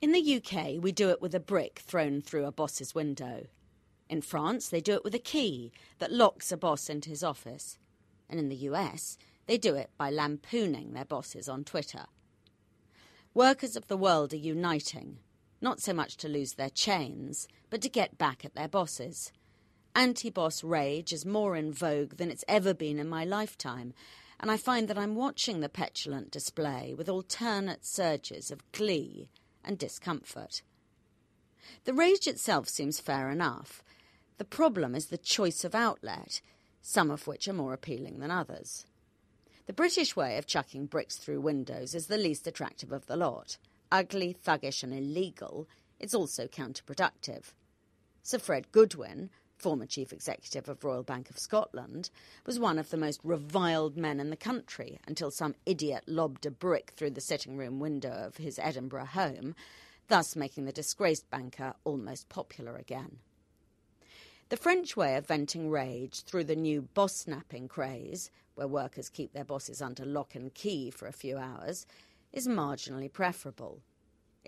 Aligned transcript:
In 0.00 0.12
the 0.12 0.36
UK, 0.36 0.80
we 0.80 0.92
do 0.92 1.10
it 1.10 1.20
with 1.20 1.34
a 1.34 1.40
brick 1.40 1.80
thrown 1.80 2.20
through 2.20 2.44
a 2.44 2.52
boss's 2.52 2.94
window. 2.94 3.48
In 4.08 4.22
France, 4.22 4.68
they 4.68 4.80
do 4.80 4.92
it 4.92 5.02
with 5.02 5.14
a 5.14 5.18
key 5.18 5.72
that 5.98 6.12
locks 6.12 6.52
a 6.52 6.56
boss 6.56 6.88
into 6.88 7.10
his 7.10 7.24
office. 7.24 7.78
And 8.30 8.38
in 8.38 8.48
the 8.48 8.68
US, 8.70 9.18
they 9.46 9.58
do 9.58 9.74
it 9.74 9.90
by 9.98 10.10
lampooning 10.10 10.92
their 10.92 11.04
bosses 11.04 11.48
on 11.48 11.64
Twitter. 11.64 12.06
Workers 13.34 13.74
of 13.74 13.88
the 13.88 13.96
world 13.96 14.32
are 14.32 14.36
uniting, 14.36 15.18
not 15.60 15.80
so 15.80 15.92
much 15.92 16.16
to 16.18 16.28
lose 16.28 16.52
their 16.52 16.70
chains, 16.70 17.48
but 17.68 17.82
to 17.82 17.88
get 17.88 18.16
back 18.16 18.44
at 18.44 18.54
their 18.54 18.68
bosses. 18.68 19.32
Anti 19.96 20.30
boss 20.30 20.62
rage 20.62 21.12
is 21.12 21.26
more 21.26 21.56
in 21.56 21.72
vogue 21.72 22.18
than 22.18 22.30
it's 22.30 22.44
ever 22.46 22.72
been 22.72 23.00
in 23.00 23.08
my 23.08 23.24
lifetime, 23.24 23.94
and 24.38 24.48
I 24.48 24.58
find 24.58 24.86
that 24.86 24.98
I'm 24.98 25.16
watching 25.16 25.58
the 25.58 25.68
petulant 25.68 26.30
display 26.30 26.94
with 26.96 27.08
alternate 27.08 27.84
surges 27.84 28.52
of 28.52 28.70
glee 28.70 29.28
and 29.68 29.78
discomfort. 29.78 30.62
The 31.84 31.94
rage 31.94 32.26
itself 32.26 32.68
seems 32.68 32.98
fair 32.98 33.30
enough. 33.30 33.82
The 34.38 34.44
problem 34.44 34.94
is 34.94 35.06
the 35.06 35.18
choice 35.18 35.62
of 35.62 35.74
outlet, 35.74 36.40
some 36.80 37.10
of 37.10 37.26
which 37.26 37.46
are 37.46 37.52
more 37.52 37.74
appealing 37.74 38.18
than 38.18 38.30
others. 38.30 38.86
The 39.66 39.74
British 39.74 40.16
way 40.16 40.38
of 40.38 40.46
chucking 40.46 40.86
bricks 40.86 41.16
through 41.16 41.42
windows 41.42 41.94
is 41.94 42.06
the 42.06 42.16
least 42.16 42.46
attractive 42.46 42.90
of 42.90 43.06
the 43.06 43.16
lot. 43.16 43.58
Ugly, 43.92 44.36
thuggish, 44.42 44.82
and 44.82 44.94
illegal, 44.94 45.68
it's 46.00 46.14
also 46.14 46.46
counterproductive. 46.46 47.52
Sir 48.22 48.38
Fred 48.38 48.72
Goodwin, 48.72 49.28
former 49.58 49.86
chief 49.86 50.12
executive 50.12 50.68
of 50.68 50.84
Royal 50.84 51.02
Bank 51.02 51.30
of 51.30 51.38
Scotland, 51.38 52.10
was 52.46 52.58
one 52.58 52.78
of 52.78 52.90
the 52.90 52.96
most 52.96 53.20
reviled 53.24 53.96
men 53.96 54.20
in 54.20 54.30
the 54.30 54.36
country 54.36 54.98
until 55.06 55.30
some 55.30 55.54
idiot 55.66 56.04
lobbed 56.06 56.46
a 56.46 56.50
brick 56.50 56.92
through 56.96 57.10
the 57.10 57.20
sitting 57.20 57.56
room 57.56 57.80
window 57.80 58.12
of 58.12 58.36
his 58.36 58.58
Edinburgh 58.58 59.06
home, 59.06 59.54
thus 60.06 60.36
making 60.36 60.64
the 60.64 60.72
disgraced 60.72 61.28
banker 61.30 61.74
almost 61.84 62.28
popular 62.28 62.76
again. 62.76 63.18
The 64.48 64.56
French 64.56 64.96
way 64.96 65.16
of 65.16 65.26
venting 65.26 65.68
rage 65.68 66.22
through 66.22 66.44
the 66.44 66.56
new 66.56 66.88
bossnapping 66.94 67.68
craze, 67.68 68.30
where 68.54 68.66
workers 68.66 69.10
keep 69.10 69.34
their 69.34 69.44
bosses 69.44 69.82
under 69.82 70.06
lock 70.06 70.34
and 70.34 70.54
key 70.54 70.90
for 70.90 71.06
a 71.06 71.12
few 71.12 71.36
hours, 71.36 71.86
is 72.32 72.48
marginally 72.48 73.12
preferable. 73.12 73.82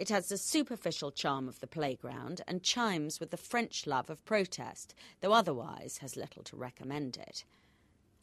It 0.01 0.09
has 0.09 0.31
the 0.31 0.39
superficial 0.39 1.11
charm 1.11 1.47
of 1.47 1.61
the 1.61 1.67
playground 1.67 2.41
and 2.49 2.63
chimes 2.63 3.21
with 3.21 3.31
the 3.31 3.37
French 3.37 3.87
love 3.87 4.09
of 4.09 4.25
protest, 4.25 4.95
though 5.21 5.35
otherwise 5.35 5.99
has 5.99 6.17
little 6.17 6.43
to 6.45 6.57
recommend 6.57 7.19
it. 7.19 7.45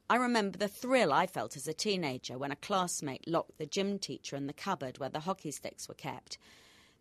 I 0.09 0.15
remember 0.15 0.57
the 0.57 0.69
thrill 0.69 1.13
I 1.13 1.27
felt 1.27 1.55
as 1.55 1.67
a 1.67 1.75
teenager 1.75 2.35
when 2.35 2.51
a 2.51 2.55
classmate 2.55 3.27
locked 3.27 3.59
the 3.59 3.67
gym 3.67 3.99
teacher 3.99 4.35
in 4.35 4.47
the 4.47 4.53
cupboard 4.53 4.97
where 4.97 5.11
the 5.11 5.19
hockey 5.19 5.51
sticks 5.51 5.87
were 5.87 5.93
kept. 5.93 6.39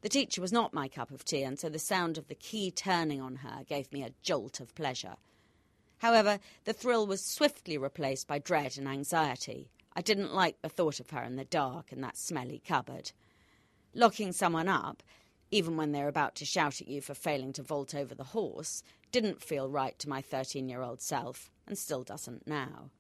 The 0.03 0.11
teacher 0.11 0.43
was 0.43 0.53
not 0.53 0.75
my 0.75 0.89
cup 0.89 1.11
of 1.11 1.25
tea, 1.25 1.43
and 1.43 1.59
so 1.59 1.71
the 1.71 1.79
sound 1.79 2.19
of 2.19 2.29
the 2.29 2.35
key 2.35 2.71
turning 2.71 3.23
on 3.23 3.37
her 3.37 3.65
gave 3.65 3.91
me 3.91 4.03
a 4.03 4.13
jolt 4.23 4.61
of 4.61 4.75
pleasure. 4.75 5.17
However, 6.01 6.39
the 6.65 6.75
thrill 6.75 7.07
was 7.07 7.25
swiftly 7.25 7.79
replaced 7.79 8.29
by 8.29 8.41
dread 8.41 8.77
and 8.77 8.87
anxiety. 8.87 9.71
I 9.95 10.03
didn't 10.03 10.35
like 10.35 10.61
the 10.61 10.69
thought 10.69 11.01
of 11.01 11.09
her 11.11 11.23
in 11.23 11.37
the 11.37 11.47
dark 11.47 11.95
in 11.95 12.03
that 12.03 12.19
smelly 12.19 12.61
cupboard. 12.63 13.13
Locking 13.97 14.33
someone 14.33 14.69
up, 14.69 15.03
even 15.51 15.79
when 15.79 15.93
they're 15.93 16.07
about 16.07 16.35
to 16.35 16.45
shout 16.45 16.83
at 16.83 16.87
you 16.87 17.01
for 17.01 17.15
failing 17.15 17.55
to 17.55 17.63
vault 17.63 17.95
over 17.95 18.15
the 18.15 18.25
horse, 18.25 18.83
didn't 19.11 19.43
feel 19.43 19.71
right 19.71 19.99
to 19.99 20.09
my 20.11 20.21
13 20.21 20.69
year 20.69 20.83
old 20.83 21.01
self, 21.01 21.51
and 21.67 21.79
still 21.79 22.03
doesn't 22.03 22.47
now. 22.47 22.91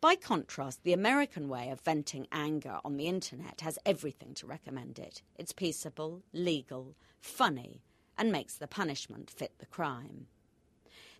By 0.00 0.14
contrast, 0.14 0.82
the 0.82 0.94
American 0.94 1.50
way 1.50 1.68
of 1.68 1.82
venting 1.82 2.26
anger 2.32 2.78
on 2.86 2.96
the 2.96 3.06
internet 3.06 3.60
has 3.60 3.78
everything 3.84 4.32
to 4.36 4.46
recommend 4.46 4.98
it. 4.98 5.20
It's 5.36 5.52
peaceable, 5.52 6.22
legal, 6.32 6.96
funny, 7.20 7.82
and 8.16 8.32
makes 8.32 8.54
the 8.54 8.66
punishment 8.66 9.28
fit 9.28 9.58
the 9.58 9.66
crime. 9.66 10.26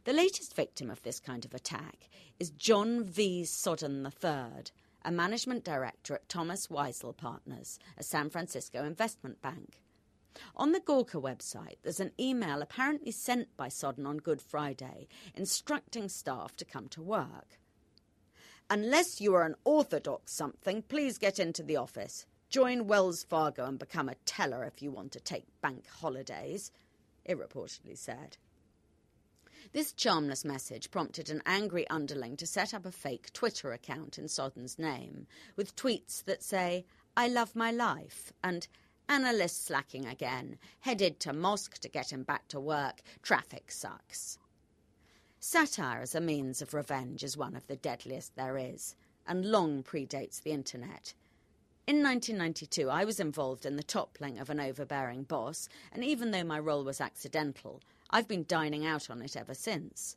The 0.05 0.15
latest 0.15 0.56
victim 0.56 0.91
of 0.91 1.03
this 1.03 1.21
kind 1.21 1.44
of 1.44 1.53
attack 1.53 2.09
is 2.41 2.49
John 2.53 3.05
V. 3.05 3.44
Sodden 3.44 4.06
III, 4.06 4.65
a 5.06 5.12
management 5.12 5.62
director 5.62 6.17
at 6.17 6.28
Thomas 6.28 6.67
Weisel 6.67 7.17
Partners, 7.17 7.78
a 7.97 8.03
San 8.03 8.28
Francisco 8.28 8.84
investment 8.84 9.41
bank. 9.41 9.81
On 10.56 10.72
the 10.72 10.81
Gawker 10.81 11.22
website, 11.22 11.77
there's 11.84 12.00
an 12.00 12.11
email 12.19 12.61
apparently 12.61 13.12
sent 13.12 13.56
by 13.56 13.69
Sodden 13.69 14.05
on 14.05 14.19
Good 14.19 14.43
Friday 14.43 15.06
instructing 15.37 16.09
staff 16.09 16.56
to 16.56 16.65
come 16.65 16.89
to 16.89 17.00
work. 17.00 17.61
Unless 18.69 19.21
you 19.21 19.33
are 19.37 19.44
an 19.44 19.55
orthodox 19.65 20.33
something, 20.33 20.83
please 20.83 21.19
get 21.19 21.38
into 21.38 21.62
the 21.62 21.77
office. 21.77 22.27
Join 22.50 22.88
Wells 22.88 23.23
Fargo 23.23 23.65
and 23.65 23.78
become 23.78 24.09
a 24.09 24.17
teller 24.27 24.65
if 24.65 24.83
you 24.83 24.91
want 24.91 25.12
to 25.12 25.21
take 25.21 25.44
bank 25.62 25.84
holidays, 25.88 26.73
it 27.25 27.38
reportedly 27.38 27.97
said. 27.97 28.38
This 29.72 29.93
charmless 29.93 30.44
message 30.44 30.91
prompted 30.91 31.28
an 31.28 31.43
angry 31.44 31.88
underling 31.88 32.37
to 32.38 32.47
set 32.47 32.72
up 32.72 32.87
a 32.87 32.93
fake 32.93 33.32
Twitter 33.32 33.72
account 33.72 34.19
in 34.19 34.28
Sodden's 34.28 34.78
name, 34.78 35.27
with 35.56 35.77
tweets 35.77 36.25
that 36.25 36.43
say, 36.43 36.84
I 37.16 37.28
love 37.28 37.56
my 37.56 37.71
life, 37.71 38.32
and 38.44 38.66
analyst 39.09 39.66
slacking 39.66 40.06
again, 40.06 40.59
headed 40.81 41.21
to 41.21 41.32
mosque 41.32 41.78
to 41.78 41.88
get 41.88 42.12
him 42.12 42.22
back 42.22 42.49
to 42.49 42.60
work, 42.60 43.03
traffic 43.22 43.71
sucks. 43.71 44.38
Satire 45.38 46.00
as 46.00 46.15
a 46.15 46.21
means 46.21 46.62
of 46.62 46.75
revenge 46.75 47.22
is 47.22 47.37
one 47.37 47.56
of 47.56 47.66
the 47.66 47.76
deadliest 47.76 48.34
there 48.37 48.56
is, 48.56 48.97
and 49.26 49.50
long 49.50 49.82
predates 49.82 50.43
the 50.43 50.53
internet. 50.53 51.15
In 51.86 52.02
1992, 52.02 52.91
I 52.91 53.04
was 53.04 53.20
involved 53.20 53.64
in 53.64 53.76
the 53.76 53.82
toppling 53.84 54.41
of 54.41 54.50
an 54.50 54.58
overbearing 54.58 55.22
boss, 55.22 55.69
and 55.92 56.02
even 56.02 56.32
though 56.32 56.42
my 56.42 56.58
role 56.58 56.82
was 56.82 57.00
accidental, 57.00 57.80
I've 58.10 58.26
been 58.26 58.44
dining 58.48 58.84
out 58.84 59.08
on 59.08 59.22
it 59.22 59.36
ever 59.36 59.54
since. 59.54 60.16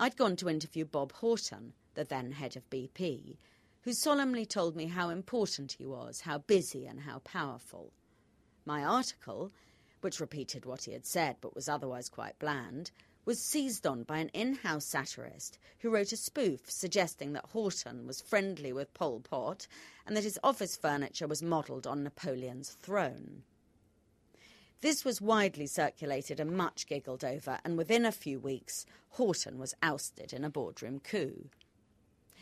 I'd 0.00 0.16
gone 0.16 0.34
to 0.34 0.48
interview 0.48 0.84
Bob 0.84 1.12
Horton, 1.12 1.74
the 1.94 2.02
then 2.02 2.32
head 2.32 2.56
of 2.56 2.68
BP, 2.70 3.36
who 3.82 3.92
solemnly 3.92 4.44
told 4.44 4.74
me 4.74 4.86
how 4.86 5.10
important 5.10 5.76
he 5.78 5.86
was, 5.86 6.22
how 6.22 6.38
busy, 6.38 6.86
and 6.86 6.98
how 7.02 7.20
powerful. 7.20 7.92
My 8.64 8.82
article, 8.82 9.52
which 10.00 10.18
repeated 10.18 10.66
what 10.66 10.82
he 10.82 10.92
had 10.92 11.06
said 11.06 11.36
but 11.40 11.54
was 11.54 11.68
otherwise 11.68 12.08
quite 12.08 12.36
bland, 12.40 12.90
was 13.26 13.42
seized 13.42 13.86
on 13.86 14.04
by 14.04 14.18
an 14.18 14.28
in 14.28 14.54
house 14.54 14.86
satirist 14.86 15.58
who 15.80 15.90
wrote 15.90 16.12
a 16.12 16.16
spoof 16.16 16.70
suggesting 16.70 17.32
that 17.32 17.50
Horton 17.52 18.06
was 18.06 18.22
friendly 18.22 18.72
with 18.72 18.94
Pol 18.94 19.20
Pot 19.20 19.66
and 20.06 20.16
that 20.16 20.24
his 20.24 20.38
office 20.42 20.76
furniture 20.76 21.26
was 21.26 21.42
modelled 21.42 21.86
on 21.86 22.04
Napoleon's 22.04 22.70
throne. 22.80 23.42
This 24.80 25.04
was 25.04 25.20
widely 25.20 25.66
circulated 25.66 26.38
and 26.38 26.52
much 26.56 26.86
giggled 26.86 27.24
over, 27.24 27.58
and 27.64 27.76
within 27.76 28.04
a 28.04 28.12
few 28.12 28.38
weeks, 28.38 28.86
Horton 29.10 29.58
was 29.58 29.74
ousted 29.82 30.32
in 30.32 30.44
a 30.44 30.50
boardroom 30.50 31.00
coup. 31.00 31.48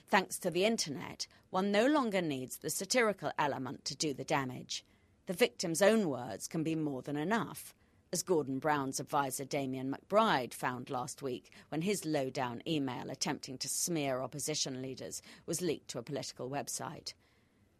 Thanks 0.08 0.38
to 0.40 0.50
the 0.50 0.66
internet, 0.66 1.26
one 1.50 1.72
no 1.72 1.86
longer 1.86 2.20
needs 2.20 2.58
the 2.58 2.70
satirical 2.70 3.32
element 3.38 3.84
to 3.86 3.96
do 3.96 4.12
the 4.12 4.24
damage. 4.24 4.84
The 5.26 5.32
victim's 5.32 5.80
own 5.80 6.08
words 6.08 6.46
can 6.46 6.62
be 6.62 6.74
more 6.74 7.00
than 7.00 7.16
enough, 7.16 7.72
as 8.14 8.22
Gordon 8.22 8.60
Brown's 8.60 9.00
advisor 9.00 9.44
Damian 9.44 9.92
McBride 9.92 10.54
found 10.54 10.88
last 10.88 11.20
week 11.20 11.50
when 11.70 11.82
his 11.82 12.04
low-down 12.04 12.62
email 12.64 13.10
attempting 13.10 13.58
to 13.58 13.68
smear 13.68 14.20
opposition 14.20 14.80
leaders 14.80 15.20
was 15.46 15.60
leaked 15.60 15.88
to 15.88 15.98
a 15.98 16.02
political 16.04 16.48
website. 16.48 17.12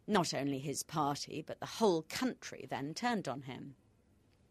Not 0.07 0.33
only 0.33 0.59
his 0.59 0.83
party, 0.83 1.41
but 1.47 1.61
the 1.61 1.65
whole 1.65 2.01
country 2.09 2.67
then 2.69 2.93
turned 2.93 3.29
on 3.29 3.43
him. 3.43 3.75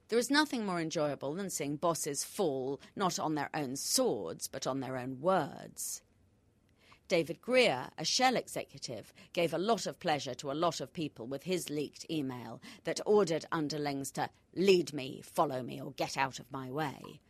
There 0.09 0.19
is 0.19 0.31
nothing 0.31 0.65
more 0.65 0.81
enjoyable 0.81 1.35
than 1.35 1.51
seeing 1.51 1.77
bosses 1.77 2.25
fall 2.25 2.81
not 2.97 3.19
on 3.19 3.35
their 3.35 3.51
own 3.53 3.77
swords, 3.77 4.49
but 4.49 4.67
on 4.67 4.81
their 4.81 4.97
own 4.97 5.21
words. 5.21 6.01
David 7.07 7.41
Greer, 7.43 7.91
a 7.99 8.05
Shell 8.05 8.37
executive, 8.37 9.13
gave 9.33 9.53
a 9.53 9.59
lot 9.59 9.87
of 9.87 10.01
pleasure 10.01 10.35
to 10.35 10.51
a 10.51 10.55
lot 10.55 10.81
of 10.81 10.93
people 10.93 11.27
with 11.27 11.43
his 11.43 11.69
leaked 11.69 12.07
email 12.11 12.61
that 12.85 13.01
ordered 13.05 13.45
underlings 13.53 14.11
to 14.13 14.31
lead 14.55 14.93
me, 14.93 15.21
follow 15.23 15.63
me, 15.63 15.81
or 15.81 15.93
get 15.93 16.17
out 16.17 16.39
of 16.39 16.51
my 16.51 16.71
way. 16.71 17.21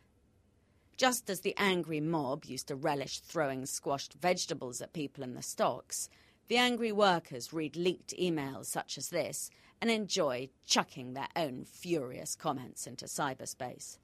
Just 0.97 1.29
as 1.29 1.41
the 1.41 1.53
angry 1.57 1.99
mob 1.99 2.45
used 2.45 2.69
to 2.69 2.75
relish 2.75 3.19
throwing 3.19 3.65
squashed 3.65 4.13
vegetables 4.13 4.81
at 4.81 4.93
people 4.93 5.23
in 5.23 5.33
the 5.33 5.41
stocks, 5.41 6.09
The 6.47 6.57
angry 6.57 6.91
workers 6.91 7.53
read 7.53 7.75
leaked 7.75 8.13
emails 8.17 8.65
such 8.65 8.97
as 8.99 9.09
this 9.09 9.49
and 9.81 9.89
enjoy 9.89 10.49
chucking 10.65 11.13
their 11.13 11.27
own 11.35 11.65
furious 11.65 12.35
comments 12.35 12.85
into 12.85 13.05
cyberspace. 13.05 13.97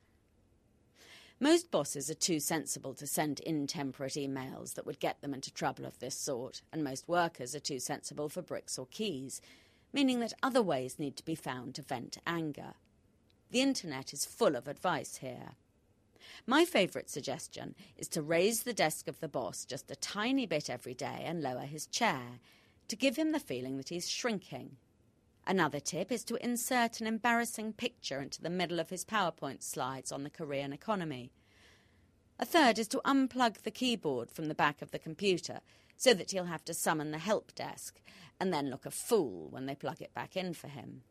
Most 1.43 1.71
bosses 1.71 2.07
are 2.07 2.13
too 2.13 2.39
sensible 2.39 2.93
to 2.93 3.07
send 3.07 3.39
intemperate 3.39 4.13
emails 4.13 4.75
that 4.75 4.85
would 4.85 4.99
get 4.99 5.21
them 5.21 5.33
into 5.33 5.51
trouble 5.51 5.87
of 5.87 5.97
this 5.97 6.13
sort, 6.13 6.61
and 6.71 6.83
most 6.83 7.07
workers 7.07 7.55
are 7.55 7.59
too 7.59 7.79
sensible 7.79 8.29
for 8.29 8.43
bricks 8.43 8.77
or 8.77 8.85
keys, 8.91 9.41
meaning 9.91 10.19
that 10.19 10.33
other 10.43 10.61
ways 10.61 10.99
need 10.99 11.17
to 11.17 11.25
be 11.25 11.33
found 11.33 11.73
to 11.73 11.81
vent 11.81 12.19
anger. 12.27 12.75
The 13.49 13.61
internet 13.61 14.13
is 14.13 14.23
full 14.23 14.55
of 14.55 14.67
advice 14.67 15.17
here. 15.17 15.53
My 16.45 16.63
favourite 16.63 17.09
suggestion 17.09 17.73
is 17.97 18.07
to 18.09 18.21
raise 18.21 18.61
the 18.61 18.71
desk 18.71 19.07
of 19.07 19.19
the 19.19 19.27
boss 19.27 19.65
just 19.65 19.89
a 19.89 19.95
tiny 19.95 20.45
bit 20.45 20.69
every 20.69 20.93
day 20.93 21.23
and 21.25 21.41
lower 21.41 21.65
his 21.65 21.87
chair, 21.87 22.39
to 22.87 22.95
give 22.95 23.15
him 23.15 23.31
the 23.31 23.39
feeling 23.39 23.77
that 23.77 23.89
he's 23.89 24.07
shrinking. 24.07 24.77
Another 25.45 25.79
tip 25.79 26.11
is 26.11 26.23
to 26.25 26.43
insert 26.43 27.01
an 27.01 27.07
embarrassing 27.07 27.73
picture 27.73 28.21
into 28.21 28.41
the 28.41 28.49
middle 28.49 28.79
of 28.79 28.89
his 28.89 29.03
PowerPoint 29.03 29.63
slides 29.63 30.11
on 30.11 30.23
the 30.23 30.29
Korean 30.29 30.71
economy. 30.71 31.31
A 32.39 32.45
third 32.45 32.79
is 32.79 32.87
to 32.89 33.01
unplug 33.05 33.63
the 33.63 33.71
keyboard 33.71 34.31
from 34.31 34.47
the 34.47 34.55
back 34.55 34.81
of 34.81 34.91
the 34.91 34.99
computer 34.99 35.61
so 35.97 36.13
that 36.13 36.31
he'll 36.31 36.45
have 36.45 36.65
to 36.65 36.73
summon 36.73 37.11
the 37.11 37.19
help 37.19 37.53
desk 37.53 38.01
and 38.39 38.53
then 38.53 38.69
look 38.69 38.85
a 38.85 38.91
fool 38.91 39.47
when 39.49 39.65
they 39.65 39.75
plug 39.75 40.01
it 40.01 40.13
back 40.13 40.35
in 40.35 40.53
for 40.53 40.67
him. 40.67 41.03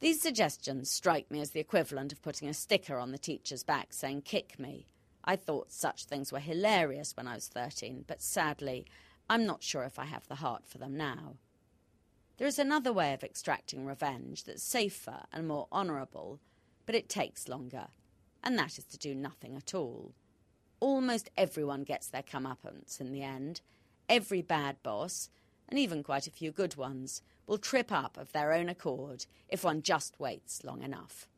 These 0.00 0.20
suggestions 0.20 0.90
strike 0.90 1.30
me 1.30 1.40
as 1.40 1.50
the 1.50 1.60
equivalent 1.60 2.12
of 2.12 2.22
putting 2.22 2.48
a 2.48 2.54
sticker 2.54 2.98
on 2.98 3.12
the 3.12 3.18
teacher's 3.18 3.62
back 3.62 3.92
saying, 3.92 4.22
Kick 4.22 4.58
me. 4.58 4.86
I 5.24 5.36
thought 5.36 5.72
such 5.72 6.04
things 6.04 6.32
were 6.32 6.40
hilarious 6.40 7.16
when 7.16 7.26
I 7.26 7.36
was 7.36 7.48
13, 7.48 8.04
but 8.06 8.20
sadly, 8.20 8.86
I'm 9.30 9.46
not 9.46 9.62
sure 9.62 9.84
if 9.84 9.98
I 9.98 10.04
have 10.04 10.26
the 10.26 10.34
heart 10.34 10.66
for 10.66 10.78
them 10.78 10.96
now. 10.96 11.36
There 12.36 12.48
is 12.48 12.58
another 12.58 12.92
way 12.92 13.14
of 13.14 13.22
extracting 13.22 13.86
revenge 13.86 14.42
that's 14.42 14.62
safer 14.62 15.20
and 15.32 15.46
more 15.46 15.68
honourable, 15.70 16.40
but 16.84 16.96
it 16.96 17.08
takes 17.08 17.48
longer, 17.48 17.86
and 18.42 18.58
that 18.58 18.76
is 18.76 18.84
to 18.86 18.98
do 18.98 19.14
nothing 19.14 19.56
at 19.56 19.72
all. 19.72 20.14
Almost 20.80 21.30
everyone 21.36 21.84
gets 21.84 22.08
their 22.08 22.22
comeuppance 22.22 23.00
in 23.00 23.12
the 23.12 23.22
end. 23.22 23.60
Every 24.08 24.42
bad 24.42 24.82
boss, 24.82 25.30
and 25.68 25.78
even 25.78 26.02
quite 26.02 26.26
a 26.26 26.32
few 26.32 26.50
good 26.50 26.74
ones, 26.74 27.22
will 27.46 27.56
trip 27.56 27.92
up 27.92 28.18
of 28.18 28.32
their 28.32 28.52
own 28.52 28.68
accord 28.68 29.26
if 29.48 29.62
one 29.62 29.80
just 29.80 30.18
waits 30.18 30.64
long 30.64 30.82
enough. 30.82 31.28